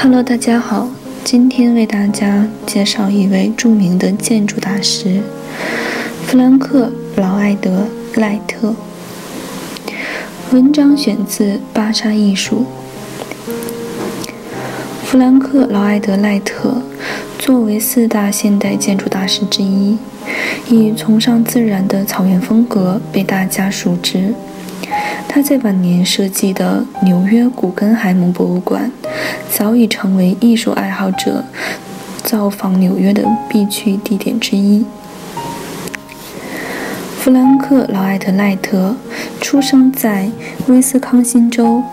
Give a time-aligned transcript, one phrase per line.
[0.00, 0.86] Hello，大家好，
[1.24, 5.20] 今天为大家介绍一位著名的建筑大师——
[6.24, 7.88] 弗兰克·劳埃德·
[8.20, 8.72] 赖特。
[10.52, 12.64] 文章选自《芭莎艺术》。
[15.04, 16.80] 弗兰克·劳埃德·赖特
[17.36, 19.98] 作为四大现代建筑大师之一，
[20.68, 24.32] 以崇尚自然的草原风格被大家熟知。
[25.38, 28.90] 他在晚年设计的纽约古根海姆博物馆，
[29.48, 31.44] 早已成为艺术爱好者
[32.24, 34.84] 造访纽约的必去地点之一。
[37.20, 38.96] 弗兰克·劳埃德·赖特
[39.40, 40.28] 出生在
[40.66, 41.84] 威斯康星州，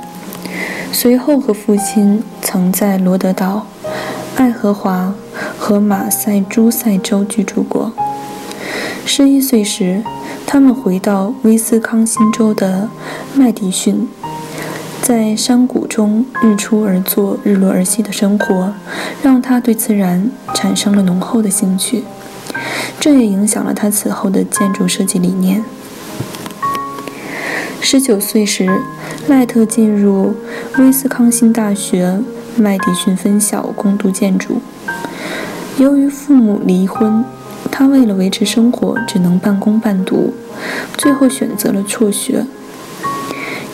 [0.91, 3.67] 随后和父亲曾在罗德岛、
[4.37, 5.13] 爱荷华
[5.55, 7.93] 和马赛诸塞州居住过。
[9.05, 10.01] 十一岁时，
[10.47, 12.87] 他们回到威斯康星州的
[13.33, 14.07] 麦迪逊，
[15.01, 18.73] 在山谷中日出而作、日落而息的生活，
[19.21, 22.05] 让他对自然产生了浓厚的兴趣。
[22.99, 25.63] 这也影响了他此后的建筑设计理念。
[27.81, 28.69] 十九岁时，
[29.27, 30.35] 赖特进入
[30.77, 32.21] 威斯康星大学
[32.55, 34.61] 麦迪逊分校攻读建筑。
[35.77, 37.25] 由于父母离婚。
[37.71, 40.33] 他为了维持生活，只能半工半读，
[40.97, 42.45] 最后选择了辍学。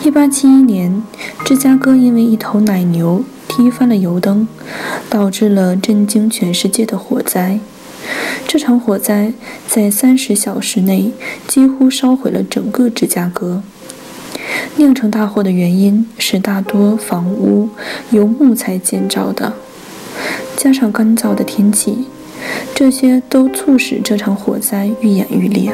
[0.02, 1.02] 1871年，
[1.44, 4.48] 芝加哥因为一头奶牛踢翻了油灯，
[5.08, 7.60] 导致了震惊全世界的火灾。
[8.48, 9.32] 这场火灾
[9.68, 11.12] 在30小时内
[11.46, 13.62] 几乎烧毁了整个芝加哥。
[14.76, 17.68] 酿成大祸的原因是大多房屋
[18.10, 19.52] 由木材建造的，
[20.56, 22.06] 加上干燥的天气。
[22.74, 25.72] 这些都促使这场火灾愈演愈烈。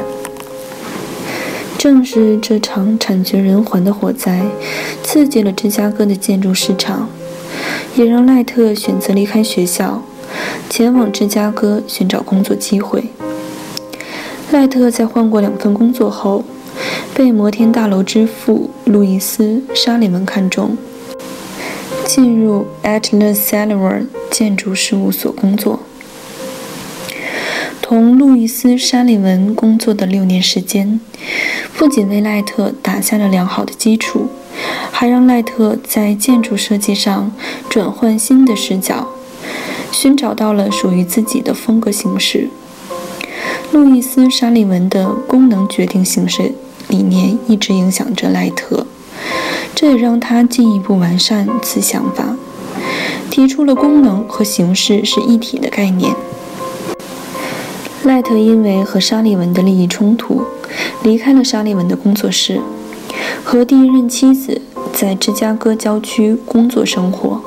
[1.77, 4.41] 正是这场惨绝人寰的火灾，
[5.01, 7.09] 刺激了芝加哥的建筑市场，
[7.95, 10.03] 也让赖特选择离开学校，
[10.69, 13.05] 前往芝加哥寻找工作机会。
[14.51, 16.43] 赖特在换过两份工作后，
[17.13, 19.43] 被摩天大楼之父路易斯·
[19.73, 20.77] 沙利文看中，
[22.03, 25.79] 进入 Atlas Sullivan 建筑事务所工作。
[27.89, 30.99] 同路易斯·沙利文工作的六年时间，
[31.75, 34.27] 不仅为赖特打下了良好的基础，
[34.91, 37.31] 还让赖特在建筑设计上
[37.67, 39.07] 转换新的视角，
[39.91, 42.49] 寻找到了属于自己的风格形式。
[43.71, 46.53] 路易斯·沙利文的功能决定形式
[46.89, 48.85] 理念一直影响着赖特，
[49.73, 52.35] 这也让他进一步完善此想法，
[53.31, 56.13] 提出了功能和形式是一体的概念。
[58.09, 60.41] 赖特因为和沙利文的利益冲突，
[61.03, 62.59] 离开了沙利文的工作室，
[63.43, 67.39] 和第一任妻子在芝加哥郊区工作生活。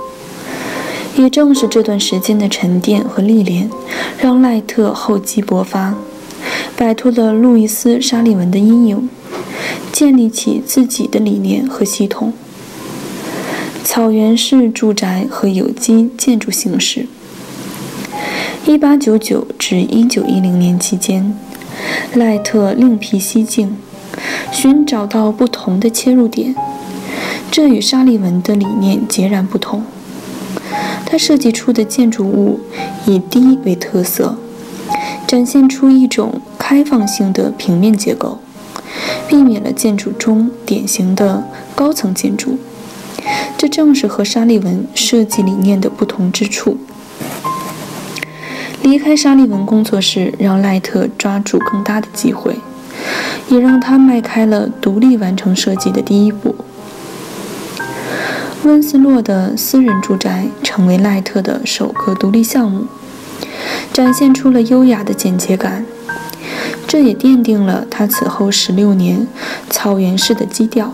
[1.17, 3.69] 也正是这段时间的沉淀和历练，
[4.21, 5.97] 让赖特厚积薄发，
[6.77, 9.09] 摆脱了路易斯·沙利文的阴影，
[9.91, 12.33] 建立起自己的理念和系统——
[13.83, 17.09] 草原式住宅和有机建筑形式。
[18.65, 21.35] 一八九九至一九一零年期间，
[22.15, 23.77] 赖特另辟蹊径，
[24.53, 26.55] 寻找到不同的切入点，
[27.51, 29.83] 这与沙利文的理念截然不同。
[31.05, 32.61] 他设计出的建筑物
[33.05, 34.37] 以低为特色，
[35.27, 38.39] 展现出一种开放性的平面结构，
[39.29, 41.43] 避免了建筑中典型的
[41.75, 42.59] 高层建筑。
[43.59, 46.79] 这正是和沙利文设计理念的不同之处。
[48.83, 52.57] 离开沙利文工作室，让赖特抓住更大的机会，
[53.49, 56.55] 也让他迈开了独立完成设计的第一步。
[58.65, 62.87] 温斯洛的私人住宅成为赖特的首个独立项目，
[63.93, 65.85] 展现出了优雅的简洁感，
[66.87, 69.27] 这也奠定了他此后十六年
[69.71, 70.93] 草原式的基调，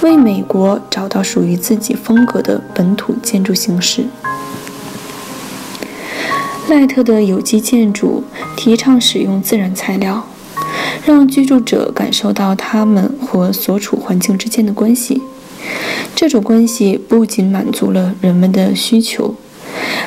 [0.00, 4.06] 为美国找到属于自己风格的本土建筑形式。
[6.68, 8.24] 赖特的有机建筑
[8.56, 10.26] 提倡使用自然材料，
[11.04, 15.20] 让居住者感受到他们和所处环境之间的关系。
[16.14, 19.34] 这种关系不仅满足了人们的需求，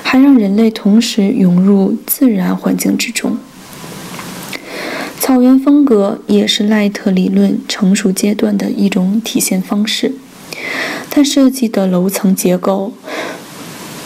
[0.01, 3.38] 还让人类同时融入自然环境之中。
[5.19, 10.13] 草原风格也是赖特理论成熟阶段的一种体现方式。
[11.09, 12.94] 他设计的楼层结构，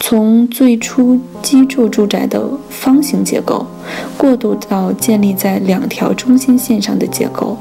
[0.03, 3.65] 从最初基座住宅的方形结构，
[4.17, 7.55] 过渡到建立在两条中心线上的结构。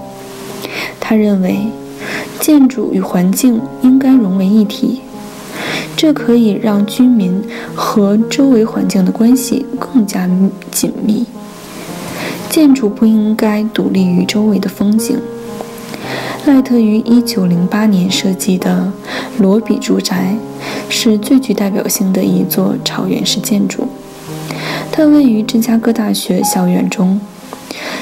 [0.98, 1.66] 他认为，
[2.40, 5.00] 建筑与环境应该融为一体，
[5.94, 7.42] 这可以让居民
[7.74, 10.28] 和周围环境的关系更加
[10.70, 11.26] 紧密。
[12.48, 15.20] 建筑不应该独立于周围的风景。
[16.46, 18.90] 赖特于1908年设计的
[19.38, 20.34] 罗比住宅
[20.88, 23.88] 是最具代表性的一座草原式建筑。
[24.92, 27.20] 它位于芝加哥大学校园中，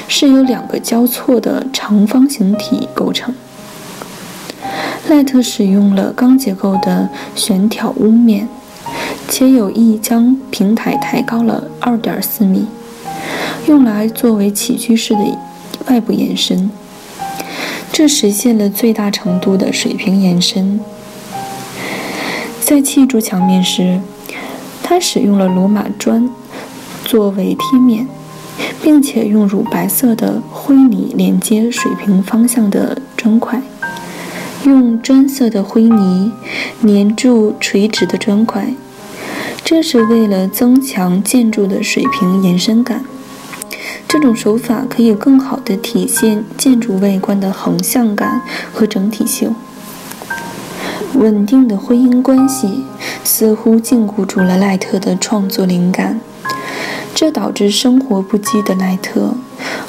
[0.07, 3.33] 是由两个交错的长方形体构成。
[5.07, 8.47] 赖特使用了钢结构的悬挑屋面，
[9.27, 12.67] 且有意将平台抬高了2.4米。
[13.67, 15.19] 用来作为起居室的
[15.87, 16.71] 外部延伸，
[17.91, 20.79] 这实现了最大程度的水平延伸。
[22.69, 23.99] 在砌筑墙面时，
[24.83, 26.29] 他使用了罗马砖
[27.03, 28.07] 作为贴面，
[28.83, 33.59] 并且用乳白色的灰泥连接水平方向的砖块，
[34.65, 36.31] 用砖色的灰泥
[36.83, 38.71] 粘住垂直的砖块，
[39.65, 43.03] 这是为了增强建筑的水平延伸感。
[44.07, 49.55] 这种手法可以更好地体现建筑外观的横向感和整体性。
[51.15, 52.83] 稳定的婚姻关系
[53.23, 56.21] 似乎禁锢住了赖特的创作灵感，
[57.13, 59.33] 这导致生活不羁的赖特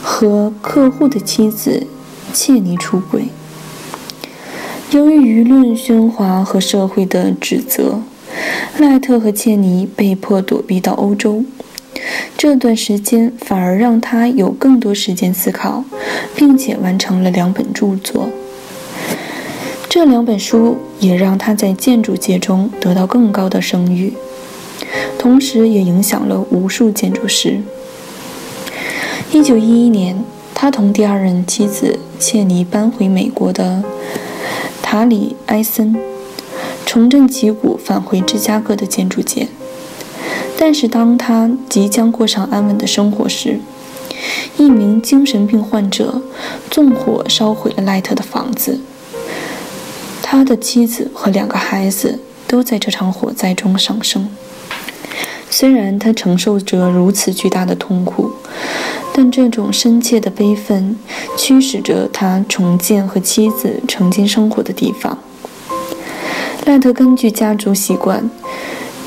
[0.03, 1.87] 和客户的妻子
[2.33, 3.29] 切尼出轨。
[4.91, 8.01] 由于舆论喧哗和社会的指责，
[8.79, 11.45] 赖特和切尼被迫躲避到欧洲。
[12.37, 15.85] 这段时间反而让他有更多时间思考，
[16.35, 18.31] 并且完成了两本著作。
[20.03, 24.15] 这两本书也让他在建筑界中得到更高的声誉，
[25.19, 27.61] 同时也影响了无数建筑师。
[29.31, 30.25] 一九一一年，
[30.55, 33.85] 他同第二任妻子切尼搬回美国的
[34.83, 35.95] 塔里埃森，
[36.87, 39.49] 重振旗鼓，返回芝加哥的建筑界。
[40.59, 43.61] 但是，当他即将过上安稳的生活时，
[44.57, 46.23] 一名精神病患者
[46.71, 48.81] 纵火烧毁了赖特的房子。
[50.33, 54.29] 他的妻子和两个孩子都在这场火灾中丧生。
[55.51, 58.31] 虽然他承受着如此巨大的痛苦，
[59.13, 60.97] 但这种深切的悲愤
[61.37, 65.19] 驱使着他重建和妻子曾经生活的地方。
[66.65, 68.31] 赖特根据家族习惯。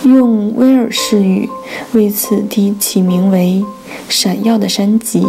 [0.03, 1.49] 用威尔士语
[1.93, 3.63] 为此地起名为
[4.09, 5.25] “闪耀的山脊”，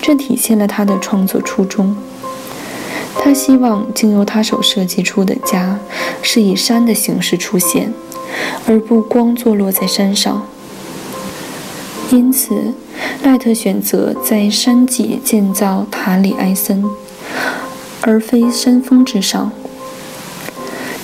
[0.00, 1.96] 这体现了他的创作初衷。
[3.18, 5.78] 他希望经由他手设计出的家
[6.22, 7.92] 是以山的形式出现，
[8.66, 10.46] 而不光坐落在山上。
[12.10, 12.74] 因此，
[13.22, 16.84] 赖特选择在山脊建造塔里埃森，
[18.00, 19.52] 而非山峰之上。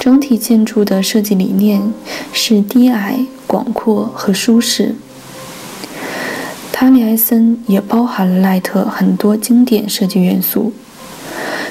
[0.01, 1.93] 整体建筑的设计理念
[2.33, 4.95] 是低矮、广阔和舒适。
[6.73, 10.73] 塔里埃森也包含了赖特很多经典设计元素：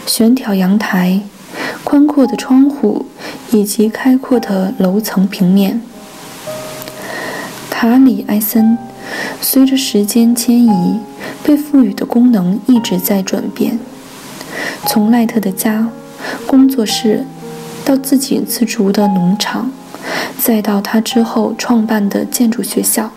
[0.05, 1.21] 悬挑阳台、
[1.83, 3.05] 宽阔的窗户
[3.51, 5.81] 以及开阔的楼层平面。
[7.69, 8.77] 塔里埃森
[9.41, 10.99] 随着时间迁移，
[11.43, 13.79] 被赋予的功能一直在转变。
[14.87, 15.89] 从赖特的家、
[16.45, 17.25] 工作室。
[17.85, 19.69] 到自给自足的农场，
[20.39, 23.11] 再到他之后创办的建筑学校，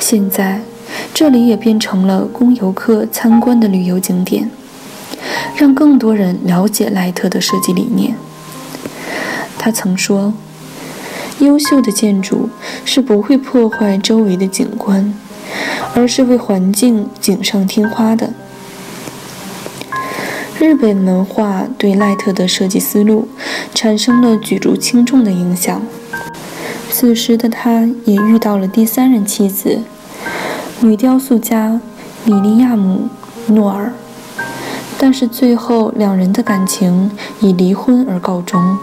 [0.00, 0.60] 现在
[1.14, 4.50] 这里也变成了供游客参观的旅游景点，
[5.56, 8.14] 让更多人了解赖特的设计理念。
[9.58, 10.32] 他曾说
[11.40, 12.48] ：“优秀的建筑
[12.84, 15.12] 是不会破坏周围的景观，
[15.94, 18.32] 而是为环境锦上添花的。”
[20.58, 23.28] 日本文化对赖特的设计思路
[23.74, 25.80] 产生了举足轻重的影响。
[26.90, 29.82] 此时的他也遇到了第三任妻子，
[30.80, 31.80] 女雕塑家
[32.24, 33.08] 米利亚姆·
[33.52, 33.92] 诺尔，
[34.98, 38.76] 但是最后两人的感情以离婚而告终。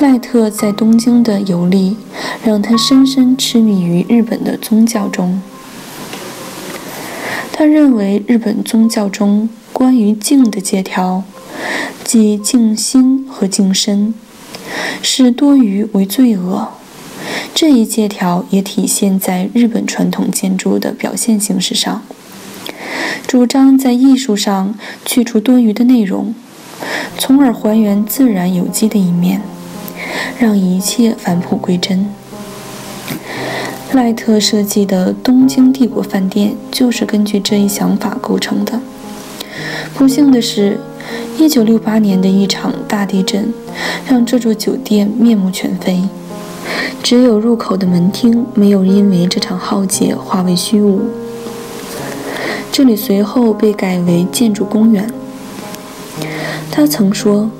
[0.00, 1.96] 赖特在东京的游历
[2.44, 5.40] 让他深深痴迷于日本的宗教中。
[7.52, 11.22] 他认为日本宗教中关于静的戒条，
[12.02, 14.12] 即静心和静身，
[15.00, 16.68] 视多余为罪恶。
[17.54, 22.02] 这一戒条也体现在日本传统建筑的表现形式上，
[23.26, 26.34] 主张在艺术上去除多余的内容，
[27.16, 29.40] 从而还原自然有机的一面，
[30.38, 32.06] 让一切返璞归真。
[33.92, 38.80] 赖特设计的东京帝国饭店就是根据这一想法构成的。
[39.94, 40.80] 不幸的是
[41.38, 43.52] ，1968年的一场大地震
[44.08, 46.02] 让这座酒店面目全非，
[47.02, 51.02] 只有入口的门厅没有因为这场浩劫化为虚无。
[52.72, 55.06] 这里随后被改为建筑公园。
[56.70, 57.50] 他曾说，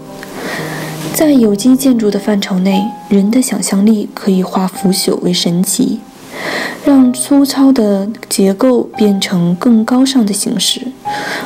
[1.12, 6.00] 在有机建筑的范畴内，人的想象力可以化腐朽为神奇。
[6.83, 10.81] 让粗糙的结构变成更高尚的形式，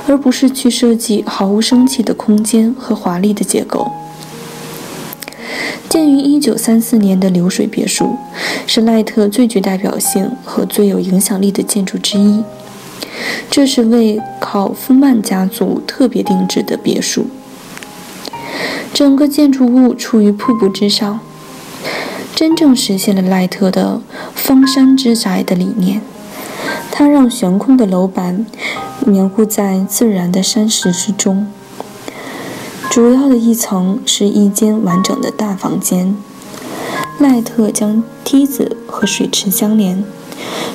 [0.06, 3.90] 而不是去设计毫无生气的空间和华丽的结构。
[5.88, 8.16] 建于1934年的流水别墅，
[8.66, 12.42] 是赖特最具代表性和最有影响力的建筑之一。
[13.50, 17.26] 这是为考夫曼家族特别定制的别墅，
[18.92, 21.20] 整个建筑物处于瀑布之上。
[22.34, 24.02] 真正实现了赖特的
[24.36, 26.02] “方山之宅”的理念。
[26.90, 28.46] 他让悬空的楼板
[29.06, 31.46] 凝固在自然的山石之中。
[32.90, 36.16] 主要的一层是一间完整的大房间。
[37.18, 40.04] 赖特将梯子和水池相连，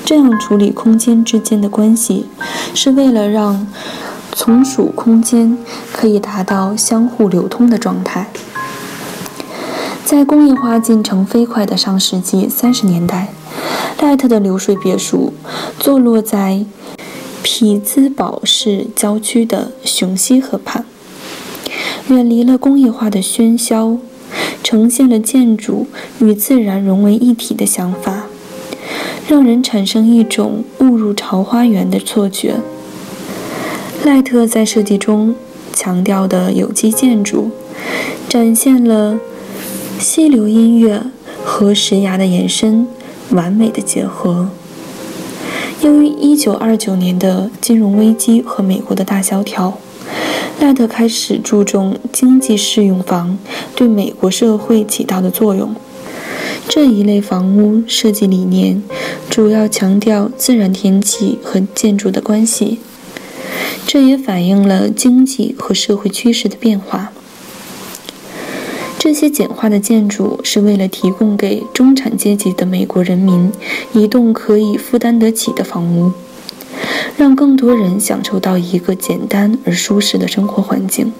[0.03, 2.25] 这样处理空间之间的关系，
[2.74, 3.67] 是为了让
[4.34, 5.58] 从属空间
[5.93, 8.27] 可以达到相互流通的状态。
[10.03, 13.29] 在工业化进程飞快的上世纪三十年代，
[14.01, 15.34] 赖特的流水别墅
[15.79, 16.65] 坐落在
[17.43, 20.84] 匹兹堡市郊区的雄溪河畔，
[22.10, 23.98] 远离了工业化的喧嚣，
[24.62, 25.88] 呈现了建筑
[26.20, 28.20] 与自然融为一体的想法，
[29.31, 32.55] 让人产生一种误入桃花源的错觉。
[34.03, 35.33] 赖特在设计中
[35.71, 37.50] 强调的有机建筑，
[38.27, 39.17] 展现了。
[39.97, 41.01] 溪流音乐
[41.45, 42.85] 和石崖的延伸
[43.29, 44.50] 完美的结合。
[45.81, 49.77] 由于1929年的金融危机和美国的大萧条，
[50.59, 53.38] 赖特开始注重经济适用房
[53.75, 55.73] 对美国社会起到的作用。
[56.67, 58.81] 这一类房屋设计理念
[59.29, 62.79] 主要强调自然天气和建筑的关系，
[63.85, 67.11] 这也反映了经济和社会趋势的变化。
[68.97, 73.51] 这些简化的建筑是为了提供给中产阶级的美国人民
[73.93, 76.13] 一栋可以负担得起的房屋，
[77.17, 81.11] 让更多人享受到一个简单而舒适的生活环境。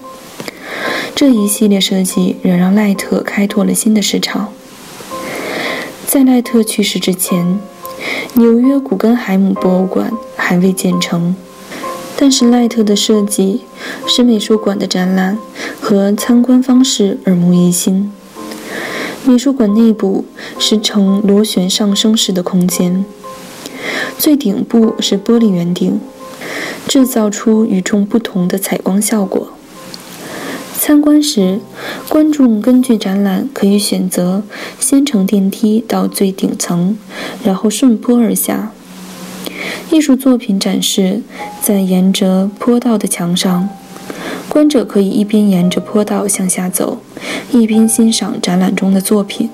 [1.14, 4.52] 这一系列设计也让赖特开拓了新的市场。
[6.12, 7.58] 在赖特去世之前，
[8.34, 11.34] 纽约古根海姆博物馆还未建成。
[12.18, 13.62] 但是赖特的设计
[14.06, 15.38] 使美术馆的展览
[15.80, 18.12] 和参观方式耳目一新。
[19.24, 20.26] 美术馆内部
[20.58, 23.06] 是呈螺旋上升式的空间，
[24.18, 25.98] 最顶部是玻璃圆顶，
[26.86, 29.48] 制造出与众不同的采光效果。
[30.84, 31.60] 参观时，
[32.08, 34.42] 观众根据展览可以选择
[34.80, 36.98] 先乘电梯到最顶层，
[37.44, 38.72] 然后顺坡而下。
[39.92, 41.22] 艺术作品展示
[41.60, 43.68] 在沿着坡道的墙上，
[44.48, 47.00] 观者可以一边沿着坡道向下走，
[47.52, 49.50] 一边欣赏展览中的作品。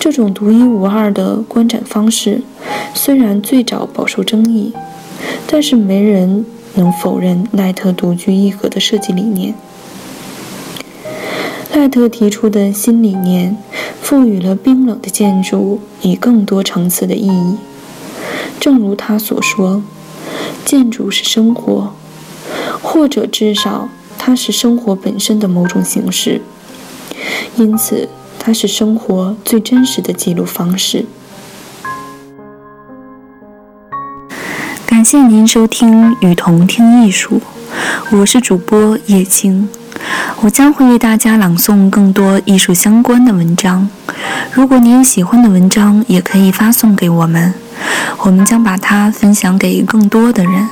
[0.00, 2.40] 这种独一无二的观展方式
[2.94, 4.72] 虽然最早饱受争议，
[5.46, 9.54] 但是没人能否认赖特独具一格的设计理念。
[11.74, 13.56] 赖特提出的新理念
[14.00, 17.56] 赋予了冰冷的建筑以更多层次的意义。
[18.60, 19.82] 正如他所说，
[20.64, 21.94] 建筑是生活，
[22.82, 23.88] 或者至少
[24.18, 26.40] 它是生活本身的某种形式。
[27.56, 31.06] 因此，它是生活最真实的记录方式。
[35.02, 37.42] 感谢您收听《雨桐听艺术》，
[38.16, 39.68] 我是主播叶青，
[40.42, 43.88] 我将会为大家朗诵更多艺术相关的文章。
[44.52, 47.52] 如果您有喜欢的文章，也可以发送给我们。
[48.18, 50.68] 我们将把它分享给更多的人。